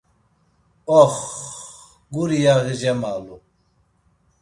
Ox… 1.01 1.15
guri 2.13 2.37
yaği 2.45 2.73
cemalu. 2.81 3.37